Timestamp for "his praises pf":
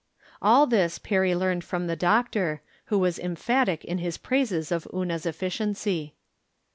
3.99-4.91